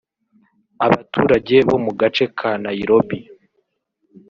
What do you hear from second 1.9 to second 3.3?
gace ka Nairobi